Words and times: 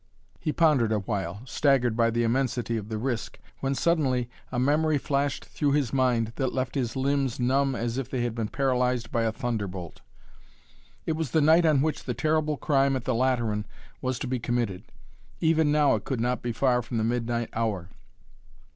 He 0.39 0.51
pondered 0.51 0.91
a 0.91 0.97
while, 1.01 1.41
staggered 1.45 1.95
by 1.95 2.09
the 2.09 2.23
immensity 2.23 2.75
of 2.75 2.89
the 2.89 2.97
risk, 2.97 3.37
when 3.59 3.75
suddenly 3.75 4.31
a 4.51 4.57
memory 4.57 4.97
flashed 4.97 5.45
through 5.45 5.73
his 5.73 5.93
mind 5.93 6.33
that 6.37 6.55
left 6.55 6.73
his 6.73 6.95
limbs 6.95 7.39
numb 7.39 7.75
as 7.75 7.99
if 7.99 8.09
they 8.09 8.23
had 8.23 8.33
been 8.33 8.47
paralyzed 8.47 9.11
by 9.11 9.25
a 9.25 9.31
thunderbolt. 9.31 10.01
It 11.05 11.11
was 11.11 11.29
the 11.29 11.39
night 11.41 11.67
on 11.67 11.83
which 11.83 12.05
the 12.05 12.15
terrible 12.15 12.57
crime 12.57 12.95
at 12.95 13.03
the 13.03 13.13
Lateran 13.13 13.67
was 14.01 14.17
to 14.17 14.27
be 14.27 14.39
committed. 14.39 14.85
Even 15.39 15.71
now 15.71 15.93
it 15.93 16.03
could 16.03 16.19
not 16.19 16.41
be 16.41 16.51
far 16.51 16.81
from 16.81 16.97
the 16.97 17.03
midnight 17.03 17.49
hour. 17.53 17.89